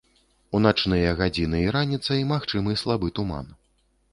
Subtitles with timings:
[0.59, 3.45] У начныя гадзіны і раніцай магчымы слабы туман.